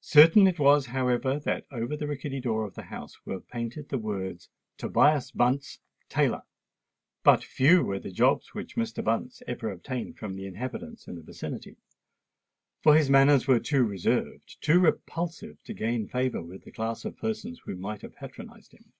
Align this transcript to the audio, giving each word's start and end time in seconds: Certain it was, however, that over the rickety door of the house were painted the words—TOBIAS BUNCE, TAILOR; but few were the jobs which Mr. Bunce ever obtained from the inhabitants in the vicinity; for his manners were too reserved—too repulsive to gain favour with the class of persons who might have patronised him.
Certain 0.00 0.48
it 0.48 0.58
was, 0.58 0.86
however, 0.86 1.38
that 1.38 1.64
over 1.70 1.96
the 1.96 2.08
rickety 2.08 2.40
door 2.40 2.64
of 2.66 2.74
the 2.74 2.82
house 2.82 3.24
were 3.24 3.38
painted 3.40 3.88
the 3.90 3.96
words—TOBIAS 3.98 5.30
BUNCE, 5.30 5.78
TAILOR; 6.08 6.42
but 7.22 7.44
few 7.44 7.84
were 7.84 8.00
the 8.00 8.10
jobs 8.10 8.54
which 8.54 8.74
Mr. 8.74 9.04
Bunce 9.04 9.40
ever 9.46 9.70
obtained 9.70 10.18
from 10.18 10.34
the 10.34 10.46
inhabitants 10.48 11.06
in 11.06 11.14
the 11.14 11.22
vicinity; 11.22 11.76
for 12.82 12.96
his 12.96 13.08
manners 13.08 13.46
were 13.46 13.60
too 13.60 13.84
reserved—too 13.84 14.80
repulsive 14.80 15.62
to 15.62 15.74
gain 15.74 16.08
favour 16.08 16.42
with 16.42 16.64
the 16.64 16.72
class 16.72 17.04
of 17.04 17.16
persons 17.16 17.60
who 17.64 17.76
might 17.76 18.02
have 18.02 18.16
patronised 18.16 18.72
him. 18.72 18.92